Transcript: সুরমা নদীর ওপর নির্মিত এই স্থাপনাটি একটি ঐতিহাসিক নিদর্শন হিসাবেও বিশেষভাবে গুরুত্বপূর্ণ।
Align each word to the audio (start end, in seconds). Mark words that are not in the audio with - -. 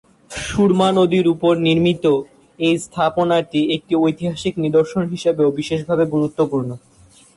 সুরমা 0.31 0.89
নদীর 0.91 1.25
ওপর 1.27 1.53
নির্মিত 1.67 2.05
এই 2.59 2.75
স্থাপনাটি 2.77 3.59
একটি 3.75 3.93
ঐতিহাসিক 3.97 4.53
নিদর্শন 4.57 5.03
হিসাবেও 5.13 5.49
বিশেষভাবে 5.59 6.03
গুরুত্বপূর্ণ। 6.11 6.69